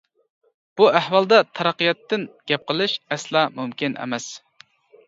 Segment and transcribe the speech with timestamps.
[0.79, 4.33] بۇ ئەھۋالدا تەرەققىياتتىن گەپ قىلىش ئەسلا مۇمكىن ئەمەس.